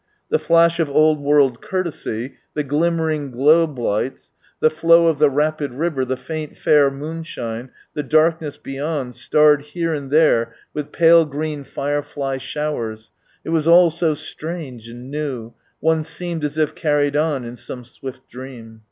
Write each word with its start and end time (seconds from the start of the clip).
The 0.29 0.39
flash 0.39 0.79
of 0.79 0.89
old 0.89 1.19
world 1.21 1.61
courtesy, 1.61 2.33
the 2.55 2.63
glimmering 2.63 3.29
globe 3.29 3.77
hghts, 3.77 4.31
the 4.59 4.71
flow 4.71 5.05
of 5.05 5.19
the 5.19 5.29
rapid 5.29 5.75
river, 5.75 6.03
the 6.05 6.17
faint 6.17 6.57
fair 6.57 6.89
moonshine, 6.89 7.69
the 7.93 8.01
darkness 8.01 8.57
beyond, 8.57 9.13
starred 9.13 9.61
here 9.61 9.93
and 9.93 10.09
there 10.09 10.55
with 10.73 10.91
pale 10.91 11.23
green 11.27 11.63
firefly 11.63 12.37
showers— 12.37 13.11
it 13.45 13.49
was 13.49 13.67
all 13.67 13.91
so 13.91 14.15
strange 14.15 14.87
and 14.89 15.11
new, 15.11 15.53
one 15.81 16.01
seemed 16.01 16.43
as 16.43 16.57
if 16.57 16.73
carried 16.73 17.15
on 17.15 17.45
in 17.45 17.55
some 17.55 17.83
swift 17.83 18.27
dream. 18.27 18.79